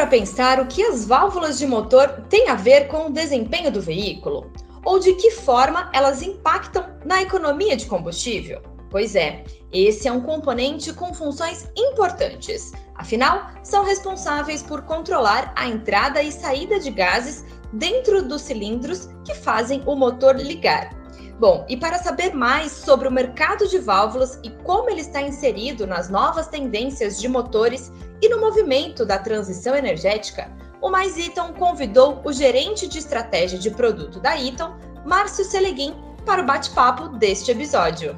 para 0.00 0.08
pensar 0.08 0.58
o 0.58 0.66
que 0.66 0.82
as 0.82 1.04
válvulas 1.04 1.58
de 1.58 1.66
motor 1.66 2.08
têm 2.30 2.48
a 2.48 2.54
ver 2.54 2.88
com 2.88 3.08
o 3.08 3.12
desempenho 3.12 3.70
do 3.70 3.82
veículo? 3.82 4.50
Ou 4.82 4.98
de 4.98 5.12
que 5.12 5.30
forma 5.30 5.90
elas 5.92 6.22
impactam 6.22 6.86
na 7.04 7.20
economia 7.20 7.76
de 7.76 7.84
combustível? 7.84 8.62
Pois 8.88 9.14
é, 9.14 9.44
esse 9.70 10.08
é 10.08 10.12
um 10.12 10.22
componente 10.22 10.90
com 10.94 11.12
funções 11.12 11.68
importantes. 11.76 12.72
Afinal, 12.94 13.50
são 13.62 13.84
responsáveis 13.84 14.62
por 14.62 14.80
controlar 14.84 15.52
a 15.54 15.68
entrada 15.68 16.22
e 16.22 16.32
saída 16.32 16.80
de 16.80 16.90
gases 16.90 17.44
dentro 17.74 18.22
dos 18.22 18.40
cilindros 18.40 19.10
que 19.22 19.34
fazem 19.34 19.82
o 19.84 19.94
motor 19.94 20.34
ligar. 20.34 20.98
Bom, 21.38 21.66
e 21.68 21.76
para 21.76 21.98
saber 21.98 22.34
mais 22.34 22.72
sobre 22.72 23.06
o 23.06 23.12
mercado 23.12 23.68
de 23.68 23.78
válvulas 23.78 24.40
e 24.42 24.48
como 24.64 24.88
ele 24.88 25.02
está 25.02 25.20
inserido 25.20 25.86
nas 25.86 26.08
novas 26.08 26.48
tendências 26.48 27.20
de 27.20 27.28
motores 27.28 27.92
e 28.22 28.28
no 28.28 28.38
movimento 28.38 29.04
da 29.04 29.18
transição 29.18 29.74
energética, 29.74 30.50
o 30.80 30.90
Mais 30.90 31.16
Eaton 31.16 31.52
convidou 31.54 32.20
o 32.24 32.32
gerente 32.32 32.86
de 32.86 32.98
estratégia 32.98 33.58
de 33.58 33.70
produto 33.70 34.20
da 34.20 34.36
Eaton, 34.36 34.74
Márcio 35.04 35.44
Seleguin, 35.44 35.94
para 36.24 36.42
o 36.42 36.46
bate-papo 36.46 37.08
deste 37.08 37.50
episódio. 37.50 38.16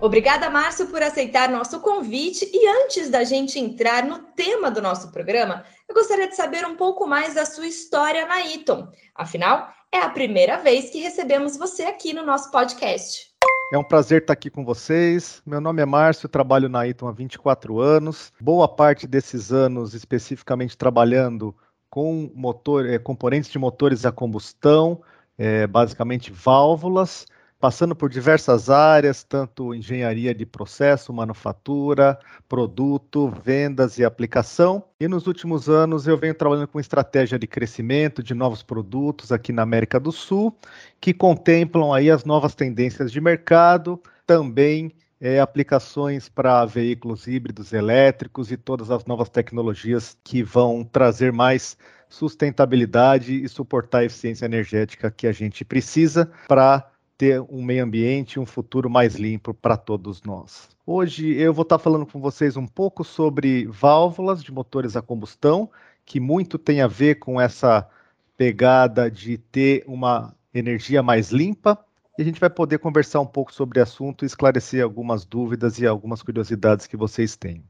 Obrigada, 0.00 0.50
Márcio, 0.50 0.88
por 0.88 1.00
aceitar 1.00 1.48
nosso 1.48 1.78
convite. 1.80 2.50
E 2.52 2.66
antes 2.66 3.08
da 3.08 3.22
gente 3.22 3.58
entrar 3.58 4.04
no 4.04 4.18
tema 4.18 4.68
do 4.68 4.82
nosso 4.82 5.12
programa, 5.12 5.64
eu 5.88 5.94
gostaria 5.94 6.26
de 6.26 6.34
saber 6.34 6.66
um 6.66 6.74
pouco 6.74 7.06
mais 7.06 7.34
da 7.34 7.46
sua 7.46 7.68
história 7.68 8.26
na 8.26 8.40
Eaton. 8.40 8.88
Afinal, 9.14 9.72
é 9.92 9.98
a 9.98 10.10
primeira 10.10 10.56
vez 10.56 10.90
que 10.90 10.98
recebemos 10.98 11.56
você 11.56 11.84
aqui 11.84 12.12
no 12.12 12.26
nosso 12.26 12.50
podcast. 12.50 13.31
É 13.72 13.78
um 13.78 13.82
prazer 13.82 14.20
estar 14.20 14.34
aqui 14.34 14.50
com 14.50 14.66
vocês. 14.66 15.42
Meu 15.46 15.58
nome 15.58 15.80
é 15.80 15.86
Márcio, 15.86 16.28
trabalho 16.28 16.68
na 16.68 16.86
Eaton 16.86 17.08
há 17.08 17.10
24 17.10 17.80
anos. 17.80 18.30
Boa 18.38 18.68
parte 18.68 19.06
desses 19.06 19.50
anos, 19.50 19.94
especificamente 19.94 20.76
trabalhando 20.76 21.56
com 21.88 22.30
motor, 22.34 22.86
é, 22.86 22.98
componentes 22.98 23.50
de 23.50 23.58
motores 23.58 24.04
a 24.04 24.12
combustão, 24.12 25.00
é, 25.38 25.66
basicamente 25.66 26.30
válvulas 26.30 27.26
passando 27.62 27.94
por 27.94 28.10
diversas 28.10 28.68
áreas, 28.68 29.22
tanto 29.22 29.72
engenharia 29.72 30.34
de 30.34 30.44
processo, 30.44 31.12
manufatura, 31.12 32.18
produto, 32.48 33.32
vendas 33.44 33.98
e 33.98 34.04
aplicação. 34.04 34.82
E 34.98 35.06
nos 35.06 35.28
últimos 35.28 35.68
anos 35.68 36.08
eu 36.08 36.18
venho 36.18 36.34
trabalhando 36.34 36.66
com 36.66 36.80
estratégia 36.80 37.38
de 37.38 37.46
crescimento 37.46 38.20
de 38.20 38.34
novos 38.34 38.64
produtos 38.64 39.30
aqui 39.30 39.52
na 39.52 39.62
América 39.62 40.00
do 40.00 40.10
Sul, 40.10 40.58
que 41.00 41.14
contemplam 41.14 41.92
aí 41.92 42.10
as 42.10 42.24
novas 42.24 42.52
tendências 42.56 43.12
de 43.12 43.20
mercado, 43.20 44.02
também 44.26 44.90
é, 45.20 45.38
aplicações 45.38 46.28
para 46.28 46.64
veículos 46.64 47.28
híbridos 47.28 47.72
elétricos 47.72 48.50
e 48.50 48.56
todas 48.56 48.90
as 48.90 49.04
novas 49.04 49.28
tecnologias 49.28 50.18
que 50.24 50.42
vão 50.42 50.82
trazer 50.82 51.32
mais 51.32 51.78
sustentabilidade 52.08 53.44
e 53.44 53.48
suportar 53.48 53.98
a 53.98 54.04
eficiência 54.04 54.46
energética 54.46 55.12
que 55.12 55.28
a 55.28 55.32
gente 55.32 55.64
precisa 55.64 56.28
para 56.48 56.91
ter 57.22 57.40
um 57.48 57.62
meio 57.62 57.84
ambiente 57.84 58.32
e 58.32 58.40
um 58.40 58.44
futuro 58.44 58.90
mais 58.90 59.14
limpo 59.14 59.54
para 59.54 59.76
todos 59.76 60.24
nós. 60.24 60.68
Hoje 60.84 61.32
eu 61.34 61.54
vou 61.54 61.62
estar 61.62 61.78
falando 61.78 62.04
com 62.04 62.20
vocês 62.20 62.56
um 62.56 62.66
pouco 62.66 63.04
sobre 63.04 63.64
válvulas 63.66 64.42
de 64.42 64.50
motores 64.50 64.96
a 64.96 65.02
combustão, 65.02 65.70
que 66.04 66.18
muito 66.18 66.58
tem 66.58 66.80
a 66.80 66.88
ver 66.88 67.20
com 67.20 67.40
essa 67.40 67.88
pegada 68.36 69.08
de 69.08 69.38
ter 69.38 69.84
uma 69.86 70.34
energia 70.52 71.00
mais 71.00 71.30
limpa. 71.30 71.78
E 72.18 72.22
a 72.22 72.24
gente 72.24 72.40
vai 72.40 72.50
poder 72.50 72.80
conversar 72.80 73.20
um 73.20 73.26
pouco 73.26 73.54
sobre 73.54 73.78
o 73.78 73.84
assunto 73.84 74.24
e 74.24 74.26
esclarecer 74.26 74.82
algumas 74.82 75.24
dúvidas 75.24 75.78
e 75.78 75.86
algumas 75.86 76.24
curiosidades 76.24 76.88
que 76.88 76.96
vocês 76.96 77.36
têm. 77.36 77.62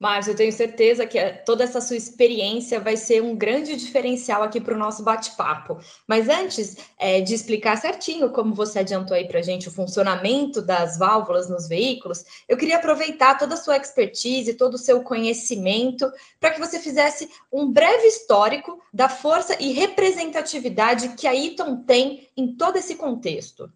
Márcio, 0.00 0.30
eu 0.30 0.36
tenho 0.36 0.52
certeza 0.52 1.04
que 1.04 1.18
eh, 1.18 1.32
toda 1.32 1.64
essa 1.64 1.80
sua 1.80 1.96
experiência 1.96 2.78
vai 2.78 2.96
ser 2.96 3.20
um 3.20 3.34
grande 3.34 3.74
diferencial 3.74 4.44
aqui 4.44 4.60
para 4.60 4.74
o 4.74 4.78
nosso 4.78 5.02
bate-papo. 5.02 5.80
Mas 6.06 6.28
antes 6.28 6.76
é, 6.96 7.20
de 7.20 7.34
explicar 7.34 7.76
certinho 7.76 8.30
como 8.30 8.54
você 8.54 8.78
adiantou 8.78 9.16
aí 9.16 9.26
para 9.26 9.40
a 9.40 9.42
gente 9.42 9.66
o 9.66 9.72
funcionamento 9.72 10.62
das 10.62 10.96
válvulas 10.96 11.50
nos 11.50 11.66
veículos, 11.66 12.24
eu 12.48 12.56
queria 12.56 12.76
aproveitar 12.76 13.36
toda 13.36 13.54
a 13.54 13.56
sua 13.56 13.76
expertise, 13.76 14.54
todo 14.54 14.74
o 14.74 14.78
seu 14.78 15.02
conhecimento, 15.02 16.08
para 16.38 16.52
que 16.52 16.60
você 16.60 16.78
fizesse 16.78 17.28
um 17.52 17.68
breve 17.68 18.06
histórico 18.06 18.80
da 18.92 19.08
força 19.08 19.60
e 19.60 19.72
representatividade 19.72 21.16
que 21.16 21.26
a 21.26 21.34
Eaton 21.34 21.82
tem 21.82 22.28
em 22.36 22.54
todo 22.54 22.76
esse 22.76 22.94
contexto. 22.94 23.68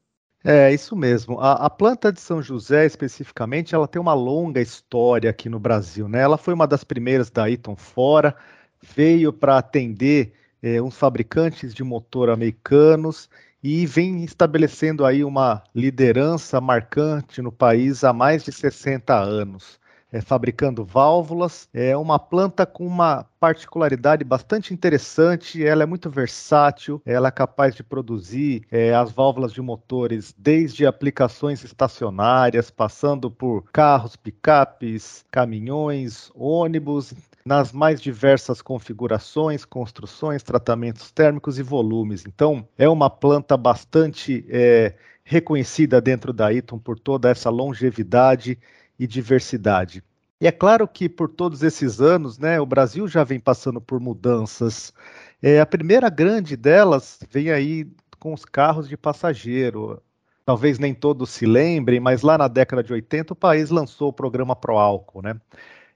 É, 0.45 0.73
isso 0.73 0.97
mesmo. 0.97 1.39
A, 1.41 1.67
a, 1.67 1.71
planta 1.71 2.13
de 2.13 2.21
São 2.21 2.43
José, 2.43 2.85
especificamente, 2.85 3.75
ela 3.75 3.87
tem 3.87 4.01
uma 4.03 4.15
longa 4.15 4.61
história 4.61 5.31
aqui 5.31 5.49
no 5.49 5.61
Brasil, 5.61 6.09
né? 6.09 6.21
Ela 6.21 6.37
foi 6.37 6.53
uma 6.53 6.67
das 6.67 6.83
primeiras 6.83 7.31
da 7.31 7.49
Eaton 7.49 7.77
fora, 7.77 8.35
veio 8.81 9.33
para 9.33 9.59
atender 9.59 10.33
é, 10.63 10.83
uns 10.83 10.97
fabricantes 10.97 11.73
de 11.73 11.85
motor 11.85 12.29
americanos 12.29 13.29
e 13.63 13.87
vem 13.87 14.25
estabelecendo 14.25 15.05
aí 15.07 15.23
uma 15.23 15.63
liderança 15.75 16.61
marcante 16.61 17.41
no 17.41 17.53
país 17.53 18.03
há 18.03 18.13
mais 18.13 18.45
de 18.45 18.51
60 18.51 19.17
anos 19.17 19.81
é, 20.13 20.21
fabricando 20.21 20.85
válvulas. 20.85 21.69
É 21.73 21.97
uma 21.97 22.19
planta 22.19 22.67
com 22.67 22.87
uma 22.87 23.27
particularidade 23.41 24.23
bastante 24.23 24.75
interessante. 24.75 25.65
Ela 25.65 25.83
é 25.83 25.87
muito 25.87 26.11
versátil, 26.11 27.01
ela 27.05 27.29
é 27.29 27.31
capaz 27.31 27.75
de 27.75 27.83
produzir 27.83 28.65
é, 28.71 28.95
as 28.95 29.11
válvulas 29.11 29.53
de 29.53 29.63
motores 29.63 30.35
desde 30.37 30.85
aplicações 30.87 31.65
estacionárias, 31.65 32.71
passando 32.71 33.31
por 33.31 33.65
carros, 33.73 34.15
picapes, 34.15 35.25
caminhões, 35.31 36.31
ônibus, 36.35 37.15
nas 37.45 37.73
mais 37.73 38.01
diversas 38.01 38.63
configurações, 38.63 39.65
construções, 39.65 40.43
tratamentos 40.43 41.11
térmicos 41.11 41.59
e 41.59 41.63
volumes. 41.63 42.25
Então, 42.27 42.69
é 42.79 42.89
uma 42.89 43.11
planta 43.11 43.57
bastante 43.57 44.45
é, 44.49 44.95
reconhecida 45.25 46.01
dentro 46.01 46.33
da 46.33 46.53
Eaton 46.53 46.79
por 46.79 46.99
toda 46.99 47.31
essa 47.31 47.51
longevidade 47.51 48.59
e 48.99 49.07
diversidade. 49.07 50.03
E 50.41 50.47
é 50.47 50.51
claro 50.51 50.89
que 50.89 51.09
por 51.09 51.29
todos 51.29 51.63
esses 51.63 52.01
anos, 52.01 52.37
né, 52.37 52.61
o 52.61 52.67
Brasil 52.67 53.07
já 53.07 53.23
vem 53.23 53.39
passando 53.39 53.81
por 53.81 54.01
mudanças. 54.01 54.93
É, 55.41 55.61
a 55.61 55.67
primeira 55.67 56.11
grande 56.11 56.57
delas 56.57 57.21
vem 57.31 57.51
aí 57.51 57.87
com 58.19 58.35
os 58.35 58.45
carros 58.45 58.89
de 58.89 58.97
passageiro. 58.97 60.03
Talvez 60.45 60.79
nem 60.81 60.93
todos 60.95 61.31
se 61.31 61.47
lembrem, 61.47 62.01
mas 62.01 62.23
lá 62.23 62.37
na 62.37 62.49
década 62.49 62.83
de 62.83 62.93
80 62.93 63.33
o 63.33 63.37
país 63.37 63.71
lançou 63.71 64.09
o 64.09 64.13
programa 64.13 64.57
Pro 64.57 64.79
Álcool, 64.79 65.23
né? 65.23 65.41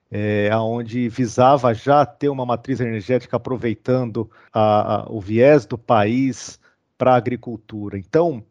É, 0.09 0.49
onde 0.57 1.09
visava 1.09 1.75
já 1.75 2.07
ter 2.07 2.29
uma 2.29 2.47
matriz 2.47 2.79
energética 2.79 3.37
aproveitando 3.37 4.31
a, 4.53 4.95
a, 4.95 5.07
o 5.11 5.21
viés 5.21 5.67
do 5.67 5.77
país 5.77 6.61
para 6.97 7.15
a 7.15 7.17
agricultura. 7.17 7.99
Então, 7.99 8.45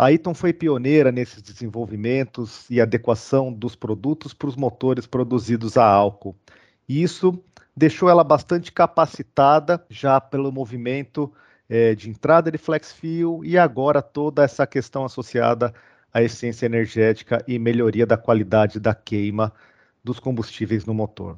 a 0.00 0.10
Eaton 0.10 0.32
foi 0.32 0.50
pioneira 0.50 1.12
nesses 1.12 1.42
desenvolvimentos 1.42 2.64
e 2.70 2.80
adequação 2.80 3.52
dos 3.52 3.76
produtos 3.76 4.32
para 4.32 4.48
os 4.48 4.56
motores 4.56 5.06
produzidos 5.06 5.76
a 5.76 5.84
álcool. 5.84 6.34
Isso 6.88 7.38
deixou 7.76 8.08
ela 8.08 8.24
bastante 8.24 8.72
capacitada 8.72 9.84
já 9.90 10.18
pelo 10.18 10.50
movimento 10.50 11.30
é, 11.68 11.94
de 11.94 12.08
entrada 12.08 12.50
de 12.50 12.56
flex 12.56 12.92
fuel 12.92 13.42
e 13.44 13.58
agora 13.58 14.00
toda 14.00 14.42
essa 14.42 14.66
questão 14.66 15.04
associada 15.04 15.74
à 16.10 16.22
eficiência 16.22 16.64
energética 16.64 17.44
e 17.46 17.58
melhoria 17.58 18.06
da 18.06 18.16
qualidade 18.16 18.80
da 18.80 18.94
queima 18.94 19.52
dos 20.02 20.18
combustíveis 20.18 20.86
no 20.86 20.94
motor. 20.94 21.36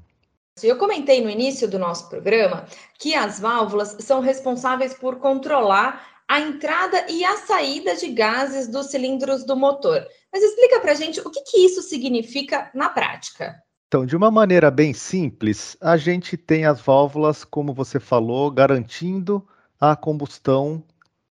Eu 0.62 0.76
comentei 0.76 1.20
no 1.20 1.28
início 1.28 1.66
do 1.66 1.80
nosso 1.80 2.08
programa 2.08 2.64
que 2.96 3.12
as 3.12 3.40
válvulas 3.40 3.96
são 3.98 4.20
responsáveis 4.20 4.94
por 4.94 5.16
controlar 5.16 6.12
a 6.28 6.40
entrada 6.40 7.06
e 7.08 7.24
a 7.24 7.36
saída 7.36 7.94
de 7.96 8.08
gases 8.08 8.69
dos 8.69 8.86
cilindros 8.86 9.44
do 9.44 9.56
motor. 9.56 10.06
Mas 10.32 10.42
explica 10.42 10.80
para 10.80 10.92
a 10.92 10.94
gente 10.94 11.20
o 11.20 11.30
que, 11.30 11.42
que 11.42 11.58
isso 11.58 11.82
significa 11.82 12.70
na 12.74 12.88
prática. 12.88 13.62
Então, 13.86 14.06
de 14.06 14.16
uma 14.16 14.30
maneira 14.30 14.70
bem 14.70 14.94
simples, 14.94 15.76
a 15.78 15.98
gente 15.98 16.36
tem 16.36 16.64
as 16.64 16.80
válvulas, 16.80 17.44
como 17.44 17.74
você 17.74 18.00
falou, 18.00 18.50
garantindo 18.50 19.46
a 19.78 19.94
combustão 19.94 20.82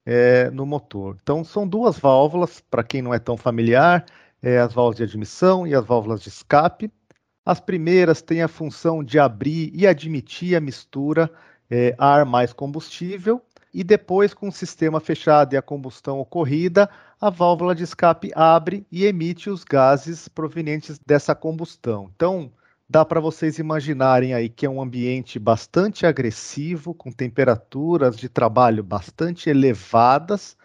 é, 0.04 0.50
no 0.50 0.66
motor. 0.66 1.16
Então, 1.22 1.44
são 1.44 1.68
duas 1.68 1.98
válvulas, 1.98 2.60
para 2.60 2.82
quem 2.82 3.00
não 3.00 3.14
é 3.14 3.18
tão 3.20 3.36
familiar, 3.36 4.04
é, 4.42 4.58
as 4.58 4.72
válvulas 4.72 4.96
de 4.96 5.04
admissão 5.04 5.66
e 5.66 5.74
as 5.74 5.86
válvulas 5.86 6.20
de 6.20 6.30
escape. 6.30 6.90
As 7.46 7.60
primeiras 7.60 8.20
têm 8.20 8.42
a 8.42 8.48
função 8.48 9.04
de 9.04 9.20
abrir 9.20 9.70
e 9.72 9.86
admitir 9.86 10.56
a 10.56 10.60
mistura 10.60 11.30
é, 11.70 11.94
ar 11.96 12.24
mais 12.24 12.52
combustível, 12.52 13.40
e 13.72 13.84
depois, 13.84 14.32
com 14.32 14.48
o 14.48 14.52
sistema 14.52 15.00
fechado 15.00 15.54
e 15.54 15.56
a 15.56 15.62
combustão 15.62 16.18
ocorrida, 16.18 16.88
a 17.20 17.30
válvula 17.30 17.74
de 17.74 17.84
escape 17.84 18.30
abre 18.34 18.86
e 18.90 19.04
emite 19.04 19.50
os 19.50 19.64
gases 19.64 20.28
provenientes 20.28 20.98
dessa 21.06 21.34
combustão. 21.34 22.10
Então, 22.14 22.50
dá 22.88 23.04
para 23.04 23.20
vocês 23.20 23.58
imaginarem 23.58 24.32
aí 24.32 24.48
que 24.48 24.64
é 24.64 24.70
um 24.70 24.80
ambiente 24.80 25.38
bastante 25.38 26.06
agressivo, 26.06 26.94
com 26.94 27.12
temperaturas 27.12 28.16
de 28.16 28.28
trabalho 28.28 28.82
bastante 28.82 29.50
elevadas, 29.50 30.56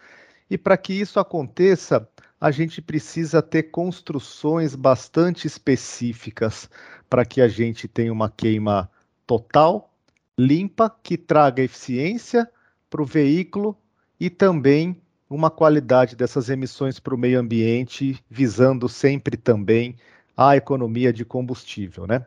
e 0.48 0.56
para 0.56 0.76
que 0.76 0.94
isso 0.94 1.20
aconteça, 1.20 2.08
a 2.40 2.50
gente 2.50 2.82
precisa 2.82 3.40
ter 3.42 3.64
construções 3.64 4.74
bastante 4.74 5.46
específicas 5.46 6.68
para 7.08 7.24
que 7.24 7.40
a 7.40 7.48
gente 7.48 7.88
tenha 7.88 8.12
uma 8.12 8.30
queima 8.30 8.90
total, 9.26 9.92
limpa, 10.38 10.94
que 11.02 11.16
traga 11.16 11.62
eficiência 11.62 12.50
para 12.94 13.02
o 13.02 13.04
veículo 13.04 13.76
e 14.20 14.30
também 14.30 15.02
uma 15.28 15.50
qualidade 15.50 16.14
dessas 16.14 16.48
emissões 16.48 17.00
para 17.00 17.12
o 17.12 17.18
meio 17.18 17.40
ambiente, 17.40 18.24
visando 18.30 18.88
sempre 18.88 19.36
também 19.36 19.96
a 20.36 20.56
economia 20.56 21.12
de 21.12 21.24
combustível, 21.24 22.06
né? 22.06 22.24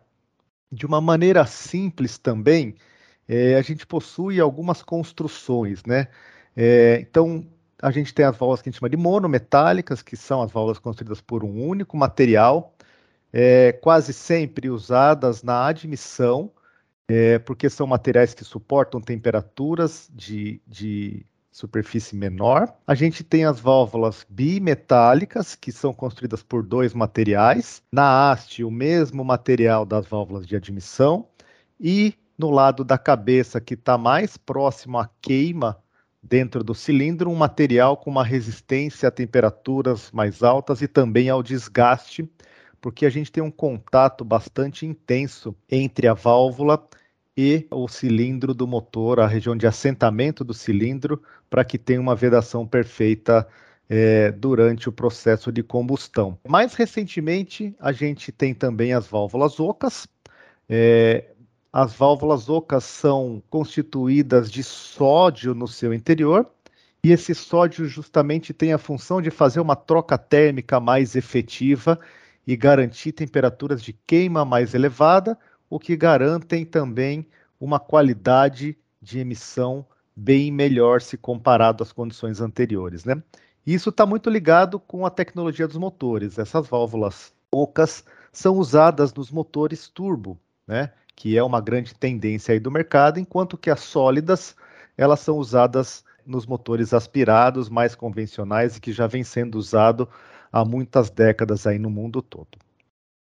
De 0.69 0.85
uma 0.85 0.99
maneira 0.99 1.45
simples 1.45 2.17
também, 2.17 2.75
é, 3.29 3.55
a 3.55 3.61
gente 3.61 3.87
possui 3.87 4.41
algumas 4.41 4.83
construções, 4.83 5.85
né? 5.85 6.09
É, 6.53 6.99
então, 6.99 7.47
a 7.81 7.89
gente 7.89 8.13
tem 8.13 8.25
as 8.25 8.35
válvulas 8.35 8.61
que 8.61 8.67
a 8.67 8.69
gente 8.69 8.79
chama 8.81 8.89
de 8.89 8.97
monometálicas, 8.97 10.01
que 10.01 10.17
são 10.17 10.41
as 10.41 10.51
válvulas 10.51 10.79
construídas 10.79 11.21
por 11.21 11.45
um 11.45 11.65
único 11.65 11.95
material, 11.95 12.75
é, 13.31 13.71
quase 13.71 14.11
sempre 14.11 14.69
usadas 14.69 15.43
na 15.43 15.65
admissão, 15.65 16.51
é, 17.07 17.39
porque 17.39 17.69
são 17.69 17.87
materiais 17.87 18.33
que 18.33 18.43
suportam 18.43 18.99
temperaturas 18.99 20.09
de, 20.13 20.61
de 20.67 21.25
superfície 21.51 22.15
menor. 22.15 22.73
A 22.85 22.93
gente 22.93 23.23
tem 23.23 23.45
as 23.45 23.59
válvulas 23.59 24.25
bimetálicas, 24.29 25.55
que 25.55 25.71
são 25.71 25.93
construídas 25.93 26.43
por 26.43 26.63
dois 26.63 26.93
materiais. 26.93 27.81
Na 27.91 28.29
haste, 28.29 28.63
o 28.63 28.69
mesmo 28.69 29.23
material 29.23 29.85
das 29.85 30.05
válvulas 30.05 30.45
de 30.45 30.55
admissão. 30.55 31.27
E 31.79 32.13
no 32.37 32.51
lado 32.51 32.83
da 32.83 32.97
cabeça, 32.97 33.59
que 33.59 33.73
está 33.73 33.97
mais 33.97 34.37
próximo 34.37 34.99
à 34.99 35.09
queima 35.21 35.77
dentro 36.21 36.63
do 36.63 36.75
cilindro, 36.75 37.29
um 37.29 37.35
material 37.35 37.95
com 37.95 38.09
uma 38.09 38.23
resistência 38.23 39.07
a 39.07 39.11
temperaturas 39.11 40.11
mais 40.11 40.43
altas 40.43 40.81
e 40.81 40.87
também 40.87 41.29
ao 41.29 41.41
desgaste, 41.41 42.29
porque 42.87 43.05
a 43.05 43.09
gente 43.09 43.29
tem 43.29 43.43
um 43.43 43.51
contato 43.51 44.23
bastante 44.23 44.85
intenso 44.85 45.53
entre 45.69 46.07
a 46.07 46.13
válvula 46.13 46.87
e 47.35 47.67
o 47.69 47.85
cilindro 47.89 48.53
do 48.53 48.65
motor, 48.65 49.19
a 49.19 49.27
região 49.27 49.57
de 49.57 49.67
assentamento 49.67 50.41
do 50.41 50.53
cilindro, 50.53 51.21
para 51.49 51.65
que 51.65 51.77
tenha 51.77 51.99
uma 51.99 52.15
vedação 52.15 52.65
perfeita 52.65 53.45
é, 53.89 54.31
durante 54.31 54.87
o 54.87 54.93
processo 54.93 55.51
de 55.51 55.61
combustão. 55.61 56.39
Mais 56.47 56.75
recentemente, 56.75 57.75
a 57.77 57.91
gente 57.91 58.31
tem 58.31 58.53
também 58.53 58.93
as 58.93 59.05
válvulas 59.05 59.59
ocas. 59.59 60.07
É, 60.69 61.25
as 61.73 61.93
válvulas 61.93 62.47
ocas 62.47 62.85
são 62.85 63.43
constituídas 63.49 64.49
de 64.49 64.63
sódio 64.63 65.53
no 65.53 65.67
seu 65.67 65.93
interior, 65.93 66.49
e 67.03 67.11
esse 67.11 67.35
sódio 67.35 67.85
justamente 67.85 68.53
tem 68.53 68.71
a 68.71 68.77
função 68.77 69.21
de 69.21 69.29
fazer 69.29 69.59
uma 69.59 69.75
troca 69.75 70.17
térmica 70.17 70.79
mais 70.79 71.17
efetiva 71.17 71.99
e 72.47 72.55
garantir 72.55 73.11
temperaturas 73.11 73.83
de 73.83 73.91
queima 73.91 74.45
mais 74.45 74.73
elevada, 74.73 75.37
o 75.69 75.77
que 75.77 75.97
garantem 75.97 76.65
também 76.65 77.27
uma 77.59 77.77
qualidade 77.77 78.77
de 79.01 79.19
emissão 79.19 79.85
bem 80.15 80.49
melhor 80.49 81.01
se 81.01 81.17
comparado 81.17 81.83
às 81.83 81.91
condições 81.91 82.39
anteriores. 82.39 83.03
Né? 83.03 83.21
Isso 83.65 83.89
está 83.89 84.05
muito 84.05 84.29
ligado 84.29 84.79
com 84.79 85.05
a 85.05 85.09
tecnologia 85.09 85.67
dos 85.67 85.77
motores. 85.77 86.39
Essas 86.39 86.67
válvulas 86.67 87.33
ocas 87.51 88.05
são 88.31 88.55
usadas 88.55 89.13
nos 89.13 89.29
motores 89.29 89.89
turbo, 89.89 90.39
né? 90.65 90.93
que 91.15 91.37
é 91.37 91.43
uma 91.43 91.59
grande 91.59 91.93
tendência 91.93 92.53
aí 92.53 92.59
do 92.59 92.71
mercado, 92.71 93.19
enquanto 93.19 93.57
que 93.57 93.69
as 93.69 93.81
sólidas 93.81 94.55
elas 94.97 95.19
são 95.19 95.37
usadas 95.37 96.03
nos 96.25 96.45
motores 96.45 96.93
aspirados 96.93 97.69
mais 97.69 97.93
convencionais 97.93 98.77
e 98.77 98.81
que 98.81 98.91
já 98.91 99.05
vem 99.05 99.23
sendo 99.23 99.57
usado 99.57 100.07
há 100.57 100.65
muitas 100.65 101.09
décadas 101.11 101.67
aí 101.67 101.77
no 101.77 101.89
mundo 101.89 102.21
todo. 102.21 102.57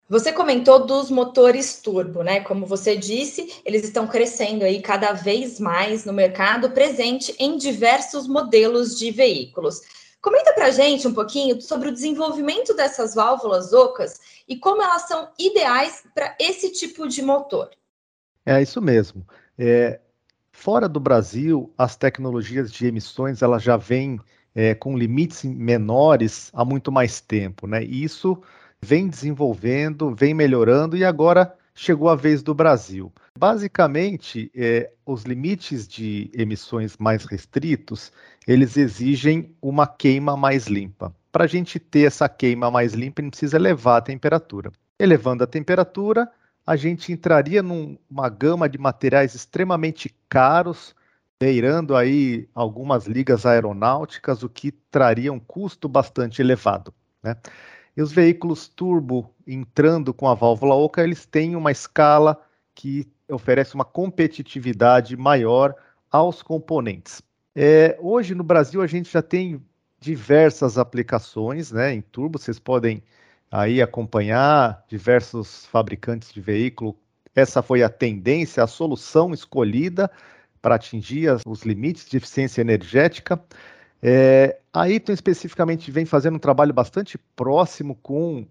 Você 0.10 0.34
comentou 0.34 0.86
dos 0.86 1.10
motores 1.10 1.80
turbo, 1.82 2.24
né? 2.24 2.42
Como 2.42 2.66
você 2.66 2.98
disse, 2.98 3.62
eles 3.64 3.84
estão 3.84 4.08
crescendo 4.08 4.66
aí 4.66 4.82
cada 4.82 5.14
vez 5.14 5.60
mais 5.60 6.04
no 6.04 6.12
mercado, 6.12 6.72
presente 6.72 7.34
em 7.40 7.58
diversos 7.58 8.28
modelos 8.28 8.98
de 8.98 9.12
veículos. 9.12 9.82
Comenta 10.20 10.52
para 10.54 10.72
gente 10.72 11.08
um 11.08 11.14
pouquinho 11.14 11.62
sobre 11.62 11.90
o 11.90 11.94
desenvolvimento 11.94 12.76
dessas 12.76 13.16
válvulas 13.16 13.72
ocas 13.72 14.20
e 14.48 14.58
como 14.58 14.82
elas 14.82 15.04
são 15.04 15.30
ideais 15.40 16.04
para 16.14 16.36
esse 16.40 16.72
tipo 16.72 17.08
de 17.08 17.22
motor. 17.22 17.70
É 18.46 18.62
isso 18.62 18.82
mesmo. 18.82 19.26
É, 19.58 20.00
fora 20.52 20.90
do 20.90 21.00
Brasil, 21.00 21.72
as 21.78 21.96
tecnologias 21.96 22.72
de 22.72 22.88
emissões 22.88 23.42
elas 23.42 23.64
já 23.64 23.78
vêm 23.78 24.20
é, 24.54 24.76
com 24.76 24.98
limites 24.98 25.44
menores 25.44 26.50
há 26.54 26.64
muito 26.66 26.92
mais 26.92 27.22
tempo, 27.22 27.68
né? 27.68 27.84
Isso 27.84 28.42
vem 28.82 29.08
desenvolvendo, 29.08 30.14
vem 30.14 30.34
melhorando 30.34 30.98
e 30.98 31.06
agora 31.06 31.54
chegou 31.74 32.10
a 32.10 32.16
vez 32.16 32.44
do 32.44 32.54
Brasil. 32.54 33.12
Basicamente, 33.38 34.52
é, 34.56 34.92
os 35.06 35.24
limites 35.24 35.88
de 35.88 36.30
emissões 36.34 36.98
mais 36.98 37.26
restritos, 37.26 38.12
eles 38.48 38.76
exigem 38.78 39.56
uma 39.62 39.88
queima 39.88 40.36
mais 40.36 40.68
limpa. 40.68 41.14
Para 41.32 41.46
a 41.46 41.48
gente 41.48 41.80
ter 41.80 42.08
essa 42.08 42.28
queima 42.28 42.70
mais 42.70 42.94
limpa, 42.94 43.22
a 43.22 43.24
gente 43.24 43.32
precisa 43.32 43.58
elevar 43.58 43.98
a 43.98 44.02
temperatura. 44.02 44.72
Elevando 45.00 45.44
a 45.44 45.48
temperatura, 45.48 46.30
a 46.66 46.76
gente 46.76 47.12
entraria 47.12 47.64
numa 47.64 48.30
gama 48.30 48.68
de 48.68 48.78
materiais 48.78 49.34
extremamente 49.34 50.14
caros, 50.28 50.94
beirando 51.42 51.96
aí 51.96 52.48
algumas 52.54 53.08
ligas 53.08 53.48
aeronáuticas, 53.48 54.44
o 54.44 54.50
que 54.50 54.72
traria 54.72 55.34
um 55.34 55.40
custo 55.40 55.90
bastante 55.90 56.40
elevado. 56.40 56.94
Né? 57.24 57.36
E 57.98 58.02
os 58.04 58.12
veículos 58.12 58.68
turbo 58.68 59.34
entrando 59.48 60.14
com 60.14 60.28
a 60.28 60.36
válvula 60.36 60.76
oca, 60.76 61.04
eles 61.04 61.26
têm 61.26 61.56
uma 61.56 61.72
escala 61.72 62.40
que 62.76 63.12
oferece 63.28 63.74
uma 63.74 63.84
competitividade 63.84 65.18
maior 65.18 65.74
aos 66.12 66.44
componentes. 66.44 67.24
É, 67.56 67.98
hoje 68.00 68.36
no 68.36 68.44
Brasil 68.44 68.80
a 68.80 68.88
gente 68.88 69.12
já 69.12 69.24
tem 69.24 69.60
diversas 70.00 70.78
aplicações 70.78 71.72
né, 71.72 71.92
em 71.92 72.02
turbo, 72.02 72.38
vocês 72.38 72.60
podem 72.60 73.02
aí 73.50 73.82
acompanhar 73.82 74.86
diversos 74.88 75.66
fabricantes 75.66 76.32
de 76.32 76.40
veículo. 76.40 76.96
Essa 77.36 77.64
foi 77.64 77.82
a 77.82 77.90
tendência, 77.90 78.64
a 78.64 78.68
solução 78.68 79.34
escolhida 79.34 80.08
para 80.62 80.76
atingir 80.76 81.30
os 81.46 81.64
limites 81.64 82.06
de 82.06 82.18
eficiência 82.18 82.62
energética. 82.62 83.42
É, 84.02 84.60
a 84.74 84.90
Iton 84.90 85.12
especificamente 85.12 85.92
vem 85.92 86.06
fazendo 86.06 86.36
um 86.36 86.40
trabalho 86.40 86.74
bastante 86.74 87.18
próximo 87.36 87.96
com, 87.96 88.46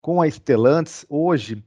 com 0.00 0.20
a 0.20 0.28
Stellantis. 0.28 1.06
Hoje, 1.08 1.62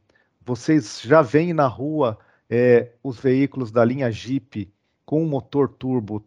vocês 0.46 1.02
já 1.02 1.22
veem 1.22 1.54
na 1.54 1.68
rua 1.68 2.18
é, 2.50 2.90
os 3.04 3.20
veículos 3.20 3.72
da 3.72 3.84
linha 3.84 4.12
Jeep 4.12 4.72
com 5.06 5.26
motor 5.26 5.70
turbo 5.70 6.24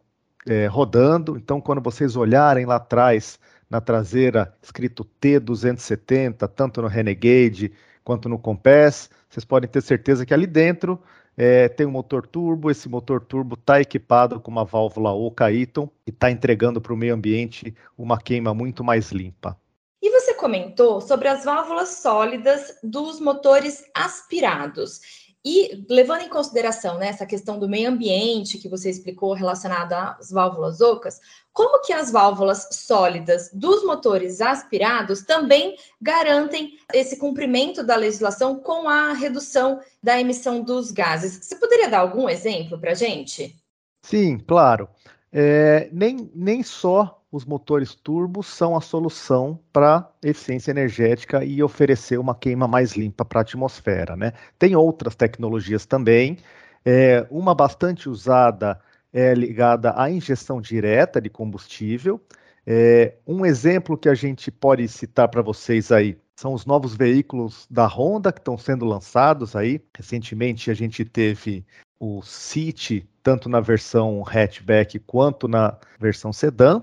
é, 0.46 0.66
rodando. 0.66 1.36
Então, 1.36 1.60
quando 1.60 1.80
vocês 1.80 2.16
olharem 2.16 2.66
lá 2.66 2.76
atrás, 2.76 3.38
na 3.68 3.80
traseira, 3.80 4.54
escrito 4.62 5.06
T270, 5.20 6.48
tanto 6.48 6.80
no 6.80 6.88
Renegade 6.88 7.72
quanto 8.08 8.26
no 8.26 8.38
Compass, 8.38 9.10
vocês 9.28 9.44
podem 9.44 9.68
ter 9.68 9.82
certeza 9.82 10.24
que 10.24 10.32
ali 10.32 10.46
dentro 10.46 10.98
é, 11.36 11.68
tem 11.68 11.86
um 11.86 11.90
motor 11.90 12.26
turbo, 12.26 12.70
esse 12.70 12.88
motor 12.88 13.20
turbo 13.20 13.52
está 13.52 13.82
equipado 13.82 14.40
com 14.40 14.50
uma 14.50 14.64
válvula 14.64 15.12
Oka 15.12 15.52
e 15.52 15.68
está 16.06 16.30
entregando 16.30 16.80
para 16.80 16.94
o 16.94 16.96
meio 16.96 17.12
ambiente 17.12 17.74
uma 17.98 18.18
queima 18.18 18.54
muito 18.54 18.82
mais 18.82 19.12
limpa. 19.12 19.60
E 20.00 20.08
você 20.08 20.32
comentou 20.32 21.02
sobre 21.02 21.28
as 21.28 21.44
válvulas 21.44 21.90
sólidas 21.90 22.78
dos 22.82 23.20
motores 23.20 23.84
aspirados. 23.94 25.27
E 25.44 25.86
levando 25.88 26.22
em 26.22 26.28
consideração 26.28 26.98
né, 26.98 27.08
essa 27.08 27.24
questão 27.24 27.58
do 27.58 27.68
meio 27.68 27.90
ambiente 27.90 28.58
que 28.58 28.68
você 28.68 28.90
explicou 28.90 29.32
relacionada 29.34 30.16
às 30.18 30.30
válvulas 30.30 30.80
ocas, 30.80 31.20
como 31.52 31.80
que 31.82 31.92
as 31.92 32.10
válvulas 32.10 32.68
sólidas 32.72 33.48
dos 33.52 33.84
motores 33.84 34.40
aspirados 34.40 35.22
também 35.22 35.76
garantem 36.02 36.76
esse 36.92 37.16
cumprimento 37.16 37.84
da 37.84 37.96
legislação 37.96 38.58
com 38.58 38.88
a 38.88 39.12
redução 39.12 39.80
da 40.02 40.20
emissão 40.20 40.60
dos 40.60 40.90
gases? 40.90 41.38
Você 41.44 41.56
poderia 41.56 41.88
dar 41.88 42.00
algum 42.00 42.28
exemplo 42.28 42.78
para 42.78 42.90
a 42.90 42.94
gente? 42.94 43.56
Sim, 44.02 44.38
claro. 44.38 44.88
É, 45.32 45.88
nem, 45.92 46.30
nem 46.34 46.62
só 46.62 47.17
os 47.30 47.44
motores 47.44 47.94
turbos 47.94 48.46
são 48.46 48.76
a 48.76 48.80
solução 48.80 49.58
para 49.72 50.10
eficiência 50.22 50.70
energética 50.70 51.44
e 51.44 51.62
oferecer 51.62 52.18
uma 52.18 52.34
queima 52.34 52.66
mais 52.66 52.92
limpa 52.96 53.24
para 53.24 53.40
a 53.40 53.42
atmosfera. 53.42 54.16
Né? 54.16 54.32
Tem 54.58 54.74
outras 54.74 55.14
tecnologias 55.14 55.84
também. 55.84 56.38
É, 56.84 57.26
uma 57.30 57.54
bastante 57.54 58.08
usada 58.08 58.80
é 59.12 59.34
ligada 59.34 59.94
à 59.96 60.10
injeção 60.10 60.60
direta 60.60 61.20
de 61.20 61.28
combustível. 61.28 62.20
É, 62.66 63.14
um 63.26 63.44
exemplo 63.44 63.96
que 63.96 64.08
a 64.08 64.14
gente 64.14 64.50
pode 64.50 64.86
citar 64.88 65.28
para 65.28 65.42
vocês 65.42 65.90
aí 65.90 66.18
são 66.36 66.54
os 66.54 66.64
novos 66.64 66.94
veículos 66.94 67.66
da 67.70 67.86
Honda 67.86 68.32
que 68.32 68.38
estão 68.38 68.56
sendo 68.56 68.84
lançados 68.84 69.56
aí. 69.56 69.80
Recentemente 69.96 70.70
a 70.70 70.74
gente 70.74 71.04
teve 71.04 71.64
o 71.98 72.22
City, 72.22 73.08
tanto 73.22 73.48
na 73.48 73.60
versão 73.60 74.22
hatchback 74.24 74.98
quanto 75.00 75.48
na 75.48 75.76
versão 75.98 76.32
sedã. 76.32 76.82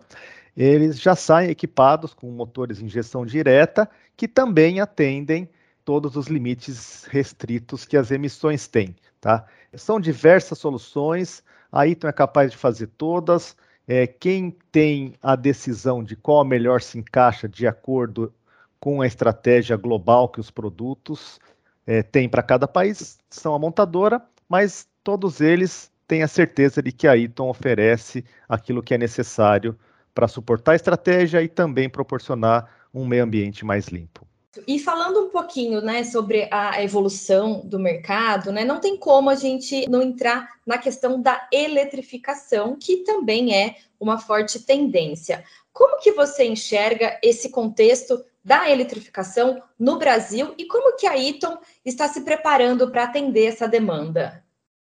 Eles 0.55 0.99
já 0.99 1.15
saem 1.15 1.49
equipados 1.49 2.13
com 2.13 2.31
motores 2.31 2.77
de 2.77 2.85
injeção 2.85 3.25
direta 3.25 3.89
que 4.15 4.27
também 4.27 4.79
atendem 4.79 5.49
todos 5.83 6.15
os 6.15 6.27
limites 6.27 7.05
restritos 7.05 7.85
que 7.85 7.97
as 7.97 8.09
emissões 8.09 8.67
têm. 8.67 8.95
Tá? 9.19 9.45
São 9.73 9.99
diversas 9.99 10.57
soluções, 10.57 11.43
a 11.71 11.87
Eaton 11.87 12.07
é 12.07 12.13
capaz 12.13 12.51
de 12.51 12.57
fazer 12.57 12.87
todas. 12.97 13.55
É, 13.87 14.07
quem 14.07 14.55
tem 14.71 15.13
a 15.21 15.35
decisão 15.35 16.03
de 16.03 16.15
qual 16.15 16.43
melhor 16.43 16.81
se 16.81 16.97
encaixa 16.97 17.47
de 17.47 17.67
acordo 17.67 18.33
com 18.79 19.01
a 19.01 19.07
estratégia 19.07 19.75
global 19.75 20.29
que 20.29 20.39
os 20.39 20.49
produtos 20.49 21.39
é, 21.85 22.01
têm 22.01 22.27
para 22.27 22.41
cada 22.41 22.67
país 22.67 23.19
são 23.29 23.53
a 23.53 23.59
montadora, 23.59 24.21
mas 24.49 24.87
todos 25.03 25.41
eles 25.41 25.91
têm 26.07 26.23
a 26.23 26.27
certeza 26.27 26.81
de 26.81 26.91
que 26.91 27.07
a 27.07 27.17
Eaton 27.17 27.49
oferece 27.49 28.23
aquilo 28.47 28.81
que 28.81 28.93
é 28.93 28.97
necessário 28.97 29.77
para 30.15 30.29
suportar 30.29 30.71
a 30.71 30.75
estratégia 30.75 31.43
e 31.43 31.49
também 31.49 31.89
proporcionar 31.89 32.87
um 32.93 33.05
meio 33.05 33.25
ambiente 33.25 33.65
mais 33.65 33.87
limpo. 33.89 34.25
E 34.65 34.79
falando 34.79 35.19
um 35.19 35.29
pouquinho, 35.29 35.81
né, 35.81 36.05
sobre 36.05 36.47
a 36.49 36.81
evolução 36.81 37.61
do 37.65 37.77
mercado, 37.77 38.53
né, 38.53 38.63
não 38.63 38.79
tem 38.79 38.95
como 38.95 39.29
a 39.29 39.35
gente 39.35 39.87
não 39.89 40.01
entrar 40.01 40.49
na 40.65 40.77
questão 40.77 41.21
da 41.21 41.45
eletrificação, 41.51 42.77
que 42.79 43.03
também 43.03 43.53
é 43.53 43.75
uma 43.99 44.17
forte 44.17 44.59
tendência. 44.59 45.43
Como 45.73 45.99
que 45.99 46.13
você 46.13 46.45
enxerga 46.45 47.19
esse 47.21 47.49
contexto 47.49 48.23
da 48.41 48.69
eletrificação 48.69 49.61
no 49.77 49.99
Brasil 49.99 50.53
e 50.57 50.65
como 50.65 50.95
que 50.95 51.05
a 51.05 51.17
Eaton 51.17 51.57
está 51.83 52.07
se 52.07 52.21
preparando 52.21 52.89
para 52.89 53.03
atender 53.03 53.47
essa 53.47 53.67
demanda? 53.67 54.41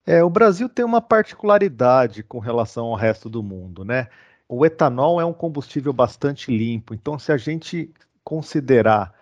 É, 0.07 0.23
o 0.23 0.29
Brasil 0.29 0.67
tem 0.67 0.83
uma 0.83 1.01
particularidade 1.01 2.23
com 2.23 2.39
relação 2.39 2.87
ao 2.87 2.95
resto 2.95 3.29
do 3.29 3.43
mundo, 3.43 3.85
né? 3.85 4.07
O 4.49 4.65
etanol 4.65 5.21
é 5.21 5.25
um 5.25 5.31
combustível 5.31 5.93
bastante 5.93 6.51
limpo, 6.51 6.93
então 6.93 7.19
se 7.19 7.31
a 7.31 7.37
gente 7.37 7.91
considerar 8.23 9.13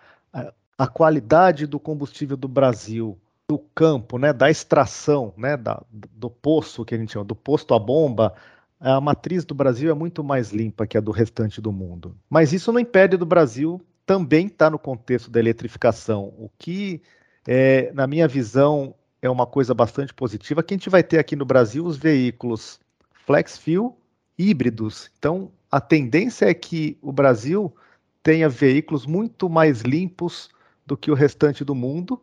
a 0.78 0.86
qualidade 0.86 1.66
do 1.66 1.80
combustível 1.80 2.36
do 2.36 2.46
Brasil, 2.46 3.18
do 3.48 3.58
campo, 3.74 4.16
né, 4.16 4.32
da 4.32 4.48
extração, 4.48 5.34
né, 5.36 5.56
da, 5.56 5.82
do 5.90 6.30
poço 6.30 6.84
que 6.84 6.94
a 6.94 6.98
gente 6.98 7.12
chama, 7.12 7.24
do 7.24 7.34
posto 7.34 7.74
à 7.74 7.78
bomba, 7.78 8.32
a 8.78 9.00
matriz 9.00 9.44
do 9.44 9.54
Brasil 9.54 9.90
é 9.90 9.94
muito 9.94 10.22
mais 10.22 10.52
limpa 10.52 10.86
que 10.86 10.96
a 10.96 11.00
do 11.00 11.10
restante 11.10 11.60
do 11.60 11.72
mundo. 11.72 12.14
Mas 12.30 12.52
isso 12.52 12.72
não 12.72 12.78
impede 12.78 13.16
do 13.16 13.26
Brasil 13.26 13.80
também 14.06 14.46
estar 14.46 14.66
tá 14.66 14.70
no 14.70 14.78
contexto 14.78 15.30
da 15.30 15.40
eletrificação, 15.40 16.32
o 16.38 16.48
que, 16.58 17.02
é, 17.46 17.90
na 17.92 18.06
minha 18.06 18.28
visão, 18.28 18.94
é 19.20 19.28
uma 19.28 19.46
coisa 19.46 19.74
bastante 19.74 20.14
positiva, 20.14 20.62
que 20.62 20.74
a 20.74 20.76
gente 20.76 20.88
vai 20.88 21.02
ter 21.02 21.18
aqui 21.18 21.34
no 21.34 21.44
Brasil 21.44 21.84
os 21.84 21.96
veículos 21.96 22.78
flex 23.26 23.58
fuel 23.58 23.96
híbridos. 24.38 25.10
Então, 25.18 25.50
a 25.70 25.80
tendência 25.80 26.46
é 26.46 26.54
que 26.54 26.96
o 27.02 27.12
Brasil 27.12 27.74
tenha 28.22 28.48
veículos 28.48 29.06
muito 29.06 29.48
mais 29.48 29.80
limpos 29.82 30.50
do 30.86 30.96
que 30.96 31.10
o 31.10 31.14
restante 31.14 31.64
do 31.64 31.74
mundo, 31.74 32.22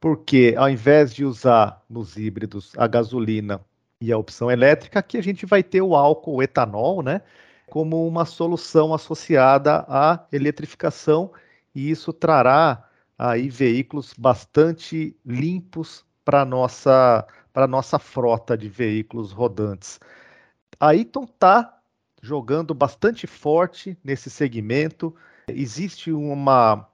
porque 0.00 0.54
ao 0.56 0.68
invés 0.70 1.14
de 1.14 1.24
usar 1.24 1.84
nos 1.88 2.16
híbridos 2.16 2.72
a 2.76 2.86
gasolina 2.86 3.60
e 4.00 4.10
a 4.12 4.18
opção 4.18 4.50
elétrica, 4.50 4.98
aqui 4.98 5.18
a 5.18 5.22
gente 5.22 5.44
vai 5.44 5.62
ter 5.62 5.82
o 5.82 5.94
álcool, 5.94 6.36
o 6.36 6.42
etanol, 6.42 7.02
né, 7.02 7.20
como 7.68 8.06
uma 8.06 8.24
solução 8.24 8.94
associada 8.94 9.84
à 9.88 10.26
eletrificação, 10.32 11.30
e 11.74 11.90
isso 11.90 12.12
trará 12.12 12.88
aí 13.18 13.48
veículos 13.48 14.14
bastante 14.16 15.14
limpos 15.24 16.04
para 16.24 16.44
nossa 16.44 17.26
para 17.52 17.66
nossa 17.66 17.98
frota 17.98 18.56
de 18.56 18.68
veículos 18.68 19.32
rodantes. 19.32 19.98
A 20.80 20.96
Eaton 20.96 21.24
está 21.24 21.78
jogando 22.22 22.72
bastante 22.72 23.26
forte 23.26 23.98
nesse 24.02 24.30
segmento. 24.30 25.14
Existe 25.46 26.10
uma 26.10 26.88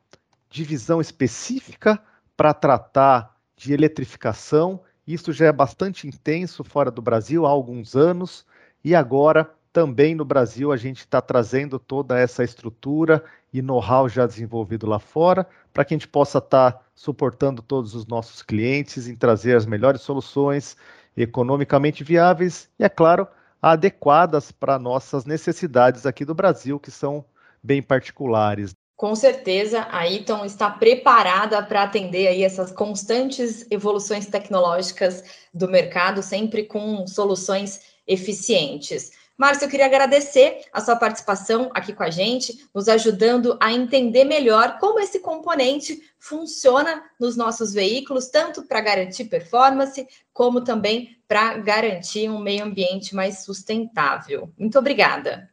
divisão 0.51 1.01
específica 1.01 2.03
para 2.37 2.53
tratar 2.53 3.37
de 3.57 3.73
eletrificação. 3.73 4.81
Isso 5.07 5.33
já 5.33 5.47
é 5.47 5.53
bastante 5.53 6.09
intenso 6.09 6.65
fora 6.65 6.91
do 6.91 7.01
Brasil 7.01 7.47
há 7.47 7.49
alguns 7.49 7.95
anos 7.95 8.45
e 8.83 8.93
agora 8.93 9.49
também 9.73 10.17
no 10.17 10.25
Brasil 10.25 10.73
a 10.73 10.77
gente 10.77 10.99
está 10.99 11.21
trazendo 11.21 11.79
toda 11.79 12.19
essa 12.19 12.43
estrutura 12.43 13.23
e 13.53 13.63
know-how 13.63 14.09
já 14.09 14.27
desenvolvido 14.27 14.85
lá 14.85 14.99
fora 14.99 15.47
para 15.73 15.85
que 15.85 15.95
a 15.95 15.97
gente 15.97 16.09
possa 16.09 16.39
estar 16.39 16.73
tá 16.73 16.81
suportando 16.93 17.63
todos 17.63 17.95
os 17.95 18.05
nossos 18.05 18.43
clientes 18.43 19.07
em 19.07 19.15
trazer 19.15 19.57
as 19.57 19.65
melhores 19.65 20.01
soluções 20.01 20.77
economicamente 21.17 22.03
viáveis 22.03 22.69
e, 22.81 22.85
é 22.85 22.89
claro, 22.89 23.29
adequadas 23.67 24.53
para 24.53 24.79
nossas 24.79 25.25
necessidades 25.25 26.07
aqui 26.07 26.25
do 26.25 26.37
Brasil, 26.37 26.79
que 26.79 26.89
são 26.89 27.25
bem 27.61 27.83
particulares. 27.83 28.71
Com 28.95 29.17
certeza, 29.17 29.89
a 29.91 30.09
Eaton 30.09 30.45
está 30.45 30.71
preparada 30.71 31.61
para 31.65 31.83
atender 31.83 32.29
aí 32.29 32.45
essas 32.45 32.71
constantes 32.71 33.67
evoluções 33.69 34.27
tecnológicas 34.27 35.25
do 35.53 35.69
mercado, 35.69 36.23
sempre 36.23 36.63
com 36.63 37.09
soluções 37.09 37.81
eficientes. 38.07 39.11
Márcio, 39.37 39.67
eu 39.67 39.69
queria 39.69 39.85
agradecer 39.85 40.63
a 40.73 40.81
sua 40.81 40.97
participação 40.97 41.71
aqui 41.75 41.93
com 41.93 42.03
a 42.03 42.11
gente, 42.11 42.67
nos 42.75 42.89
ajudando 42.89 43.57
a 43.61 43.71
entender 43.71 44.25
melhor 44.25 44.79
como 44.79 44.99
esse 44.99 45.21
componente 45.21 46.03
funciona 46.19 47.03
nos 47.21 47.37
nossos 47.37 47.75
veículos, 47.75 48.29
tanto 48.29 48.63
para 48.63 48.81
garantir 48.81 49.27
performance, 49.27 50.07
como 50.33 50.63
também 50.63 51.19
para 51.29 51.59
garantir 51.59 52.31
um 52.31 52.39
meio 52.39 52.65
ambiente 52.65 53.15
mais 53.15 53.45
sustentável. 53.45 54.51
Muito 54.59 54.79
obrigada. 54.79 55.51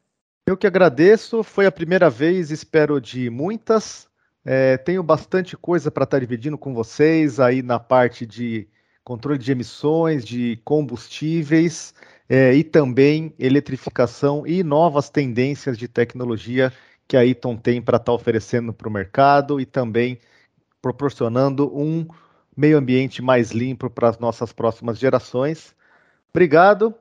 Eu 0.48 0.56
que 0.56 0.68
agradeço, 0.68 1.44
foi 1.44 1.66
a 1.66 1.72
primeira 1.72 2.10
vez, 2.10 2.52
espero 2.52 3.02
de 3.02 3.30
muitas. 3.30 4.08
É, 4.46 4.78
tenho 4.78 5.04
bastante 5.04 5.58
coisa 5.58 5.92
para 5.92 6.06
estar 6.06 6.20
dividindo 6.20 6.58
com 6.58 6.74
vocês 6.74 7.38
aí 7.38 7.62
na 7.62 7.80
parte 7.80 8.26
de 8.26 8.68
controle 9.04 9.38
de 9.38 9.52
emissões, 9.52 10.24
de 10.24 10.58
combustíveis 10.64 11.94
é, 12.28 12.54
e 12.54 12.64
também 12.64 13.34
eletrificação 13.38 14.46
e 14.48 14.64
novas 14.64 15.10
tendências 15.10 15.78
de 15.78 15.88
tecnologia 15.88 16.72
que 17.08 17.18
a 17.18 17.26
Eaton 17.26 17.58
tem 17.58 17.82
para 17.82 17.98
estar 17.98 18.12
tá 18.12 18.14
oferecendo 18.14 18.74
para 18.74 18.88
o 18.88 18.92
mercado 18.92 19.60
e 19.60 19.66
também 19.66 20.20
proporcionando 20.82 21.76
um 21.78 22.08
meio 22.56 22.78
ambiente 22.78 23.22
mais 23.22 23.52
limpo 23.52 23.90
para 23.90 24.10
as 24.10 24.20
nossas 24.20 24.54
próximas 24.54 24.98
gerações. 24.98 25.76
Obrigado 26.30 26.94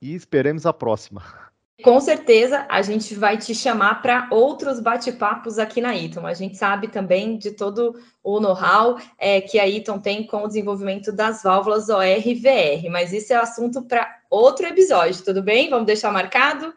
e 0.00 0.14
esperemos 0.14 0.66
a 0.66 0.72
próxima. 0.72 1.49
Com 1.82 2.00
certeza 2.00 2.66
a 2.68 2.82
gente 2.82 3.14
vai 3.14 3.36
te 3.36 3.54
chamar 3.54 4.02
para 4.02 4.28
outros 4.30 4.80
bate-papos 4.80 5.58
aqui 5.58 5.80
na 5.80 5.96
Eaton. 5.96 6.26
A 6.26 6.34
gente 6.34 6.56
sabe 6.56 6.88
também 6.88 7.38
de 7.38 7.52
todo 7.52 7.98
o 8.22 8.40
know-how 8.40 8.98
é, 9.18 9.40
que 9.40 9.58
a 9.58 9.68
Eaton 9.68 9.98
tem 9.98 10.26
com 10.26 10.44
o 10.44 10.48
desenvolvimento 10.48 11.12
das 11.12 11.42
válvulas 11.42 11.88
OR-VR, 11.88 12.90
mas 12.90 13.12
isso 13.12 13.32
é 13.32 13.36
assunto 13.36 13.82
para 13.82 14.20
outro 14.30 14.66
episódio, 14.66 15.24
tudo 15.24 15.42
bem? 15.42 15.70
Vamos 15.70 15.86
deixar 15.86 16.12
marcado? 16.12 16.74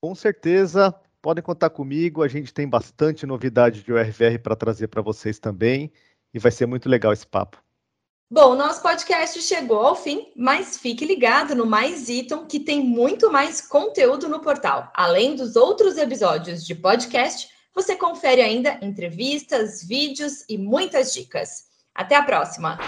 Com 0.00 0.14
certeza, 0.14 0.94
podem 1.20 1.42
contar 1.42 1.70
comigo. 1.70 2.22
A 2.22 2.28
gente 2.28 2.52
tem 2.52 2.68
bastante 2.68 3.24
novidade 3.24 3.82
de 3.82 3.92
OR-VR 3.92 4.38
para 4.42 4.56
trazer 4.56 4.88
para 4.88 5.00
vocês 5.00 5.38
também 5.38 5.92
e 6.34 6.38
vai 6.38 6.50
ser 6.50 6.66
muito 6.66 6.88
legal 6.88 7.12
esse 7.12 7.26
papo. 7.26 7.62
Bom, 8.34 8.54
nosso 8.54 8.80
podcast 8.80 9.42
chegou 9.42 9.80
ao 9.80 9.94
fim, 9.94 10.32
mas 10.34 10.78
fique 10.78 11.04
ligado 11.04 11.54
no 11.54 11.66
Mais 11.66 12.08
Iton, 12.08 12.46
que 12.46 12.58
tem 12.58 12.82
muito 12.82 13.30
mais 13.30 13.60
conteúdo 13.60 14.26
no 14.26 14.40
portal. 14.40 14.90
Além 14.94 15.36
dos 15.36 15.54
outros 15.54 15.98
episódios 15.98 16.64
de 16.64 16.74
podcast, 16.74 17.50
você 17.74 17.94
confere 17.94 18.40
ainda 18.40 18.78
entrevistas, 18.80 19.86
vídeos 19.86 20.46
e 20.48 20.56
muitas 20.56 21.12
dicas. 21.12 21.64
Até 21.94 22.16
a 22.16 22.22
próxima! 22.22 22.78